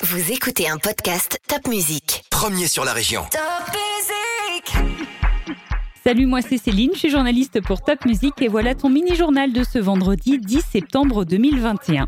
Vous 0.00 0.30
écoutez 0.30 0.68
un 0.68 0.76
podcast 0.76 1.40
Top 1.48 1.66
Music. 1.66 2.24
Premier 2.30 2.68
sur 2.68 2.84
la 2.84 2.92
région. 2.92 3.22
Top 3.32 3.40
Music 3.74 4.76
Salut, 6.04 6.26
moi 6.26 6.40
c'est 6.40 6.56
Céline, 6.56 6.92
je 6.94 6.98
suis 7.00 7.10
journaliste 7.10 7.60
pour 7.60 7.82
Top 7.82 8.04
Music 8.06 8.32
et 8.40 8.46
voilà 8.46 8.76
ton 8.76 8.90
mini-journal 8.90 9.52
de 9.52 9.64
ce 9.64 9.80
vendredi 9.80 10.38
10 10.38 10.62
septembre 10.70 11.24
2021. 11.24 12.06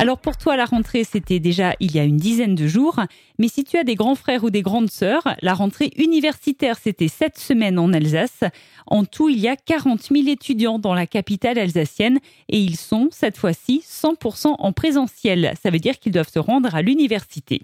Alors 0.00 0.18
pour 0.18 0.36
toi, 0.36 0.56
la 0.56 0.64
rentrée, 0.64 1.02
c'était 1.02 1.40
déjà 1.40 1.74
il 1.80 1.92
y 1.92 1.98
a 1.98 2.04
une 2.04 2.18
dizaine 2.18 2.54
de 2.54 2.68
jours. 2.68 3.00
Mais 3.40 3.48
si 3.48 3.64
tu 3.64 3.76
as 3.76 3.82
des 3.82 3.96
grands 3.96 4.14
frères 4.14 4.44
ou 4.44 4.50
des 4.50 4.62
grandes 4.62 4.90
sœurs, 4.90 5.24
la 5.42 5.54
rentrée 5.54 5.90
universitaire, 5.96 6.78
c'était 6.80 7.08
cette 7.08 7.36
semaine 7.36 7.80
en 7.80 7.92
Alsace. 7.92 8.44
En 8.86 9.04
tout, 9.04 9.28
il 9.28 9.40
y 9.40 9.48
a 9.48 9.56
40 9.56 10.00
000 10.12 10.28
étudiants 10.28 10.78
dans 10.78 10.94
la 10.94 11.08
capitale 11.08 11.58
alsacienne 11.58 12.20
et 12.48 12.60
ils 12.60 12.76
sont, 12.76 13.08
cette 13.10 13.36
fois-ci, 13.36 13.82
100% 13.84 14.54
en 14.56 14.72
présentiel. 14.72 15.54
Ça 15.60 15.70
veut 15.70 15.80
dire 15.80 15.98
qu'ils 15.98 16.12
doivent 16.12 16.30
se 16.32 16.38
rendre 16.38 16.76
à 16.76 16.80
l'université. 16.80 17.62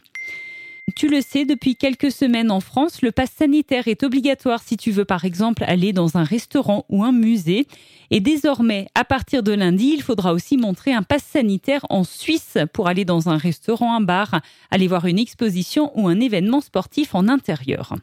Tu 0.95 1.09
le 1.09 1.23
sais, 1.23 1.47
depuis 1.47 1.77
quelques 1.77 2.13
semaines 2.13 2.51
en 2.51 2.61
France, 2.61 3.01
le 3.01 3.11
pass 3.11 3.31
sanitaire 3.33 3.89
est 3.89 4.03
obligatoire 4.03 4.63
si 4.63 4.77
tu 4.77 4.91
veux 4.91 5.07
par 5.07 5.25
exemple 5.25 5.65
aller 5.67 5.95
dans 5.95 6.19
un 6.19 6.25
restaurant 6.25 6.85
ou 6.91 7.03
un 7.03 7.11
musée. 7.11 7.67
Et 8.11 8.21
désormais, 8.21 8.89
à 8.95 9.05
partir 9.05 9.43
de 9.43 9.53
lundi, 9.53 9.93
il 9.95 10.03
faudra 10.03 10.35
aussi 10.35 10.59
montrer 10.59 10.93
un 10.93 11.03
pass 11.03 11.25
sanitaire 11.25 11.87
en 11.89 12.05
Suisse 12.05 12.59
pour 12.75 12.87
aller 12.87 13.07
dans 13.07 13.31
un 13.31 13.39
restaurant, 13.39 13.97
un 13.97 14.03
bar, 14.03 14.41
aller 14.71 14.87
voir 14.87 15.07
une 15.07 15.19
exposition 15.19 15.91
ou 15.99 16.07
un 16.07 16.21
événement 16.21 16.61
sportif 16.61 17.15
en 17.15 17.29
intérieur. 17.29 17.97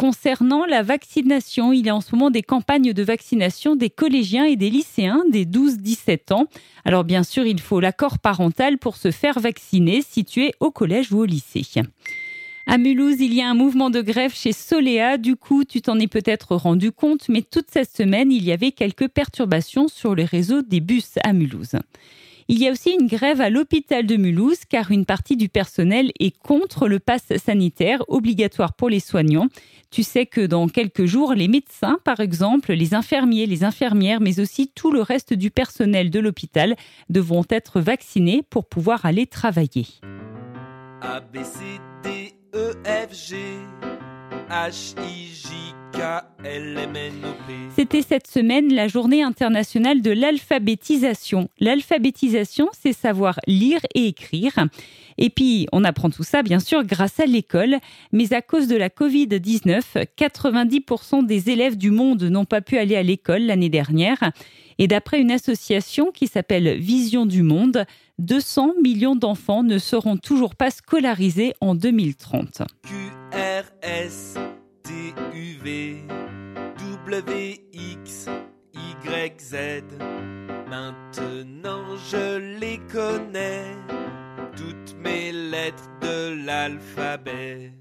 Concernant 0.00 0.64
la 0.64 0.82
vaccination, 0.82 1.74
il 1.74 1.84
y 1.84 1.90
a 1.90 1.94
en 1.94 2.00
ce 2.00 2.14
moment 2.14 2.30
des 2.30 2.40
campagnes 2.40 2.94
de 2.94 3.02
vaccination 3.02 3.76
des 3.76 3.90
collégiens 3.90 4.46
et 4.46 4.56
des 4.56 4.70
lycéens 4.70 5.24
des 5.30 5.44
12-17 5.44 6.32
ans. 6.32 6.46
Alors 6.86 7.04
bien 7.04 7.22
sûr, 7.22 7.44
il 7.44 7.60
faut 7.60 7.80
l'accord 7.80 8.18
parental 8.18 8.78
pour 8.78 8.96
se 8.96 9.10
faire 9.10 9.38
vacciner 9.38 10.00
si 10.00 10.24
tu 10.24 10.42
es 10.42 10.54
au 10.58 10.70
collège 10.70 11.12
ou 11.12 11.18
au 11.18 11.26
lycée. 11.26 11.66
À 12.66 12.78
Mulhouse, 12.78 13.20
il 13.20 13.34
y 13.34 13.42
a 13.42 13.50
un 13.50 13.52
mouvement 13.52 13.90
de 13.90 14.00
grève 14.00 14.32
chez 14.34 14.54
Solea. 14.54 15.18
Du 15.18 15.36
coup, 15.36 15.64
tu 15.64 15.82
t'en 15.82 15.98
es 15.98 16.06
peut-être 16.06 16.56
rendu 16.56 16.92
compte, 16.92 17.28
mais 17.28 17.42
toute 17.42 17.70
cette 17.70 17.94
semaine, 17.94 18.32
il 18.32 18.42
y 18.42 18.52
avait 18.52 18.72
quelques 18.72 19.08
perturbations 19.08 19.88
sur 19.88 20.14
le 20.14 20.24
réseau 20.24 20.62
des 20.62 20.80
bus 20.80 21.18
à 21.24 21.34
Mulhouse. 21.34 21.76
Il 22.52 22.58
y 22.58 22.66
a 22.66 22.72
aussi 22.72 22.96
une 22.98 23.06
grève 23.06 23.40
à 23.40 23.48
l'hôpital 23.48 24.06
de 24.06 24.16
Mulhouse 24.16 24.64
car 24.68 24.90
une 24.90 25.06
partie 25.06 25.36
du 25.36 25.48
personnel 25.48 26.10
est 26.18 26.36
contre 26.36 26.88
le 26.88 26.98
pass 26.98 27.22
sanitaire 27.36 28.02
obligatoire 28.08 28.72
pour 28.72 28.88
les 28.88 28.98
soignants. 28.98 29.46
Tu 29.92 30.02
sais 30.02 30.26
que 30.26 30.44
dans 30.44 30.66
quelques 30.66 31.04
jours, 31.04 31.34
les 31.34 31.46
médecins, 31.46 32.00
par 32.02 32.18
exemple, 32.18 32.72
les 32.72 32.92
infirmiers, 32.92 33.46
les 33.46 33.62
infirmières, 33.62 34.20
mais 34.20 34.40
aussi 34.40 34.66
tout 34.66 34.90
le 34.90 35.00
reste 35.00 35.32
du 35.32 35.52
personnel 35.52 36.10
de 36.10 36.18
l'hôpital 36.18 36.74
devront 37.08 37.44
être 37.50 37.80
vaccinés 37.80 38.42
pour 38.50 38.66
pouvoir 38.66 39.06
aller 39.06 39.28
travailler. 39.28 39.86
A, 41.02 41.20
B, 41.20 41.36
E. 42.52 42.72
C'était 47.74 48.02
cette 48.02 48.26
semaine 48.26 48.72
la 48.74 48.88
journée 48.88 49.22
internationale 49.22 50.02
de 50.02 50.10
l'alphabétisation. 50.10 51.48
L'alphabétisation, 51.60 52.68
c'est 52.72 52.92
savoir 52.92 53.38
lire 53.46 53.80
et 53.94 54.06
écrire. 54.06 54.52
Et 55.18 55.30
puis, 55.30 55.66
on 55.72 55.84
apprend 55.84 56.10
tout 56.10 56.22
ça, 56.22 56.42
bien 56.42 56.60
sûr, 56.60 56.84
grâce 56.84 57.20
à 57.20 57.26
l'école. 57.26 57.76
Mais 58.12 58.32
à 58.32 58.42
cause 58.42 58.68
de 58.68 58.76
la 58.76 58.88
Covid-19, 58.88 60.06
90% 60.16 61.26
des 61.26 61.50
élèves 61.50 61.76
du 61.76 61.90
monde 61.90 62.22
n'ont 62.24 62.44
pas 62.44 62.60
pu 62.60 62.78
aller 62.78 62.96
à 62.96 63.02
l'école 63.02 63.42
l'année 63.42 63.68
dernière. 63.68 64.18
Et 64.78 64.88
d'après 64.88 65.20
une 65.20 65.30
association 65.30 66.10
qui 66.10 66.26
s'appelle 66.26 66.78
Vision 66.78 67.26
du 67.26 67.42
Monde, 67.42 67.84
200 68.18 68.74
millions 68.82 69.16
d'enfants 69.16 69.62
ne 69.62 69.78
seront 69.78 70.16
toujours 70.16 70.54
pas 70.54 70.70
scolarisés 70.70 71.52
en 71.60 71.74
2030. 71.74 72.62
Q, 72.82 72.94
W, 77.10 77.60
X, 77.72 78.26
Y, 78.74 79.40
Z. 79.40 79.54
Maintenant 80.68 81.96
je 82.10 82.38
les 82.60 82.78
connais, 82.92 83.74
toutes 84.56 84.94
mes 84.96 85.32
lettres 85.32 85.88
de 86.00 86.44
l'alphabet. 86.44 87.72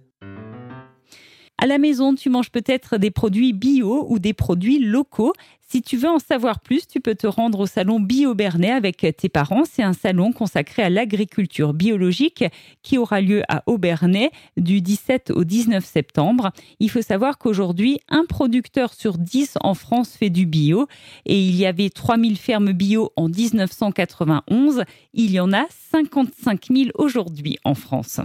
À 1.61 1.67
la 1.67 1.77
maison, 1.77 2.15
tu 2.15 2.29
manges 2.29 2.51
peut-être 2.51 2.97
des 2.97 3.11
produits 3.11 3.51
bio 3.51 4.05
ou 4.07 4.17
des 4.17 4.31
produits 4.31 4.79
locaux. 4.79 5.33
Si 5.67 5.81
tu 5.81 5.97
veux 5.97 6.07
en 6.07 6.17
savoir 6.17 6.61
plus, 6.61 6.87
tu 6.87 7.01
peux 7.01 7.15
te 7.15 7.27
rendre 7.27 7.59
au 7.59 7.65
salon 7.65 7.99
Bio 7.99 8.33
Bernet 8.33 8.71
avec 8.71 9.05
tes 9.17 9.27
parents. 9.27 9.63
C'est 9.69 9.83
un 9.83 9.91
salon 9.91 10.31
consacré 10.31 10.83
à 10.83 10.89
l'agriculture 10.89 11.73
biologique 11.73 12.45
qui 12.81 12.97
aura 12.97 13.19
lieu 13.19 13.43
à 13.49 13.63
Aubernais 13.65 14.31
du 14.55 14.79
17 14.79 15.31
au 15.31 15.43
19 15.43 15.83
septembre. 15.83 16.53
Il 16.79 16.89
faut 16.89 17.01
savoir 17.01 17.37
qu'aujourd'hui, 17.37 17.99
un 18.07 18.23
producteur 18.23 18.93
sur 18.93 19.17
10 19.17 19.57
en 19.59 19.73
France 19.73 20.15
fait 20.15 20.29
du 20.29 20.45
bio 20.45 20.87
et 21.25 21.37
il 21.37 21.57
y 21.57 21.65
avait 21.65 21.89
3000 21.89 22.37
fermes 22.37 22.71
bio 22.71 23.11
en 23.17 23.27
1991. 23.27 24.85
Il 25.13 25.31
y 25.31 25.41
en 25.41 25.51
a 25.51 25.65
55 25.91 26.67
000 26.71 26.89
aujourd'hui 26.95 27.57
en 27.65 27.75
France. 27.75 28.21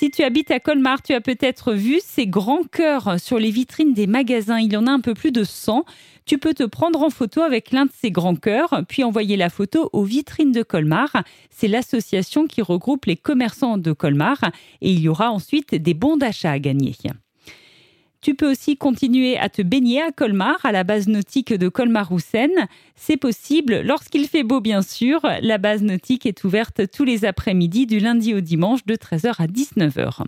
Si 0.00 0.10
tu 0.10 0.22
habites 0.22 0.50
à 0.50 0.60
Colmar, 0.60 1.02
tu 1.02 1.12
as 1.12 1.20
peut-être 1.20 1.74
vu 1.74 2.00
ces 2.02 2.26
grands 2.26 2.62
cœurs 2.62 3.20
sur 3.20 3.38
les 3.38 3.50
vitrines 3.50 3.92
des 3.92 4.06
magasins. 4.06 4.58
Il 4.58 4.72
y 4.72 4.76
en 4.78 4.86
a 4.86 4.90
un 4.90 5.00
peu 5.00 5.12
plus 5.12 5.30
de 5.30 5.44
100. 5.44 5.84
Tu 6.24 6.38
peux 6.38 6.54
te 6.54 6.62
prendre 6.62 7.02
en 7.02 7.10
photo 7.10 7.42
avec 7.42 7.70
l'un 7.70 7.84
de 7.84 7.90
ces 7.94 8.10
grands 8.10 8.34
cœurs, 8.34 8.82
puis 8.88 9.04
envoyer 9.04 9.36
la 9.36 9.50
photo 9.50 9.90
aux 9.92 10.04
vitrines 10.04 10.52
de 10.52 10.62
Colmar. 10.62 11.10
C'est 11.50 11.68
l'association 11.68 12.46
qui 12.46 12.62
regroupe 12.62 13.04
les 13.04 13.16
commerçants 13.16 13.76
de 13.76 13.92
Colmar 13.92 14.38
et 14.80 14.90
il 14.90 15.00
y 15.00 15.08
aura 15.10 15.30
ensuite 15.30 15.74
des 15.74 15.92
bons 15.92 16.16
d'achat 16.16 16.52
à 16.52 16.58
gagner. 16.58 16.94
Tu 18.22 18.34
peux 18.34 18.50
aussi 18.50 18.76
continuer 18.76 19.38
à 19.38 19.48
te 19.48 19.62
baigner 19.62 20.02
à 20.02 20.12
Colmar, 20.12 20.58
à 20.62 20.72
la 20.72 20.84
base 20.84 21.08
nautique 21.08 21.54
de 21.54 21.70
Colmar-Roussen. 21.70 22.50
C'est 22.94 23.16
possible 23.16 23.80
lorsqu'il 23.80 24.28
fait 24.28 24.42
beau, 24.42 24.60
bien 24.60 24.82
sûr. 24.82 25.20
La 25.40 25.56
base 25.56 25.82
nautique 25.82 26.26
est 26.26 26.44
ouverte 26.44 26.82
tous 26.90 27.04
les 27.04 27.24
après-midi 27.24 27.86
du 27.86 27.98
lundi 27.98 28.34
au 28.34 28.40
dimanche 28.40 28.84
de 28.84 28.94
13h 28.94 29.36
à 29.38 29.46
19h. 29.46 30.24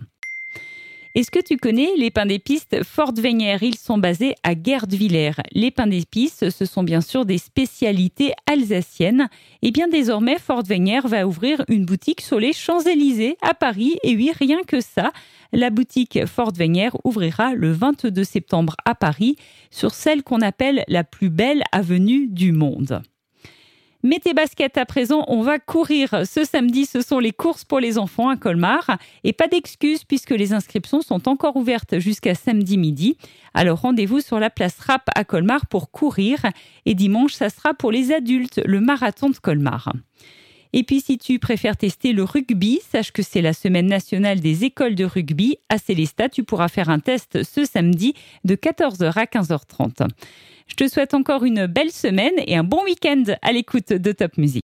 Est-ce 1.15 1.29
que 1.29 1.39
tu 1.39 1.57
connais 1.57 1.91
les 1.95 2.09
pains 2.09 2.25
d'épices 2.25 2.65
Fort 2.83 3.13
Wenger? 3.15 3.57
Ils 3.61 3.77
sont 3.77 3.99
basés 3.99 4.33
à 4.41 4.53
Gerdwiller. 4.55 5.33
Les 5.51 5.69
pains 5.69 5.85
d'épices, 5.85 6.49
ce 6.49 6.65
sont 6.65 6.81
bien 6.81 7.01
sûr 7.01 7.23
des 7.23 7.37
spécialités 7.37 8.33
alsaciennes. 8.51 9.29
Et 9.61 9.69
bien 9.69 9.87
désormais, 9.87 10.39
Fort 10.39 10.63
Wenger 10.67 11.01
va 11.05 11.27
ouvrir 11.27 11.63
une 11.67 11.85
boutique 11.85 12.21
sur 12.21 12.39
les 12.39 12.51
Champs-Élysées 12.51 13.37
à 13.43 13.53
Paris. 13.53 13.93
Et 14.01 14.15
oui, 14.15 14.31
rien 14.39 14.63
que 14.65 14.81
ça. 14.81 15.11
La 15.51 15.69
boutique 15.69 16.25
Fort 16.25 16.53
Wenger 16.57 16.89
ouvrira 17.03 17.53
le 17.53 17.71
22 17.71 18.23
septembre 18.23 18.75
à 18.83 18.95
Paris 18.95 19.35
sur 19.69 19.93
celle 19.93 20.23
qu'on 20.23 20.41
appelle 20.41 20.83
la 20.87 21.03
plus 21.03 21.29
belle 21.29 21.61
avenue 21.71 22.25
du 22.25 22.53
monde. 22.53 23.03
Mets 24.05 24.19
tes 24.19 24.33
baskets 24.33 24.77
à 24.77 24.85
présent, 24.85 25.23
on 25.29 25.43
va 25.43 25.59
courir. 25.59 26.25
Ce 26.25 26.43
samedi, 26.43 26.85
ce 26.85 26.99
sont 26.99 27.19
les 27.19 27.31
courses 27.31 27.63
pour 27.63 27.79
les 27.79 27.97
enfants 27.97 28.27
à 28.27 28.35
Colmar. 28.35 28.97
Et 29.23 29.31
pas 29.31 29.47
d'excuses 29.47 30.03
puisque 30.03 30.31
les 30.31 30.51
inscriptions 30.51 31.01
sont 31.01 31.29
encore 31.29 31.55
ouvertes 31.55 31.99
jusqu'à 31.99 32.35
samedi 32.35 32.77
midi. 32.77 33.17
Alors 33.53 33.79
rendez-vous 33.79 34.19
sur 34.19 34.41
la 34.41 34.49
place 34.49 34.77
Rap 34.79 35.09
à 35.15 35.23
Colmar 35.23 35.67
pour 35.67 35.89
courir. 35.89 36.41
Et 36.85 36.95
dimanche, 36.95 37.31
ça 37.31 37.49
sera 37.49 37.73
pour 37.73 37.93
les 37.93 38.11
adultes, 38.11 38.59
le 38.65 38.81
marathon 38.81 39.29
de 39.29 39.37
Colmar. 39.37 39.93
Et 40.73 40.83
puis 40.83 41.01
si 41.01 41.19
tu 41.19 41.37
préfères 41.37 41.77
tester 41.77 42.13
le 42.13 42.23
rugby, 42.23 42.81
sache 42.91 43.11
que 43.11 43.21
c'est 43.21 43.41
la 43.41 43.53
semaine 43.53 43.85
nationale 43.85 44.39
des 44.39 44.63
écoles 44.63 44.95
de 44.95 45.05
rugby. 45.05 45.57
À 45.69 45.77
Célestat, 45.77 46.29
tu 46.29 46.43
pourras 46.43 46.67
faire 46.67 46.89
un 46.89 46.99
test 46.99 47.43
ce 47.43 47.63
samedi 47.63 48.15
de 48.43 48.55
14h 48.55 49.13
à 49.15 49.25
15h30. 49.25 50.07
Je 50.67 50.75
te 50.75 50.87
souhaite 50.87 51.13
encore 51.13 51.43
une 51.45 51.67
belle 51.67 51.91
semaine 51.91 52.33
et 52.47 52.55
un 52.55 52.63
bon 52.63 52.83
week-end 52.83 53.23
à 53.43 53.51
l'écoute 53.51 53.93
de 53.93 54.11
Top 54.11 54.37
Music. 54.37 54.62